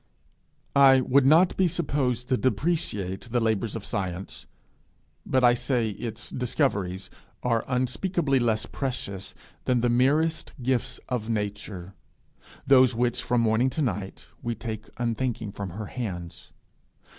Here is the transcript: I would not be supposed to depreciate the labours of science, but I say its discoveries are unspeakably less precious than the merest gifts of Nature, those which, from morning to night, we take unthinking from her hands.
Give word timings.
I 0.75 1.01
would 1.01 1.27
not 1.27 1.55
be 1.55 1.67
supposed 1.67 2.27
to 2.29 2.35
depreciate 2.35 3.29
the 3.29 3.39
labours 3.39 3.75
of 3.75 3.85
science, 3.85 4.47
but 5.27 5.43
I 5.43 5.53
say 5.53 5.89
its 5.91 6.31
discoveries 6.31 7.11
are 7.43 7.63
unspeakably 7.67 8.39
less 8.39 8.65
precious 8.65 9.35
than 9.65 9.81
the 9.81 9.89
merest 9.89 10.53
gifts 10.63 10.99
of 11.07 11.29
Nature, 11.29 11.93
those 12.65 12.95
which, 12.95 13.21
from 13.21 13.41
morning 13.41 13.69
to 13.69 13.83
night, 13.83 14.25
we 14.41 14.55
take 14.55 14.89
unthinking 14.97 15.51
from 15.51 15.69
her 15.69 15.85
hands. 15.85 16.51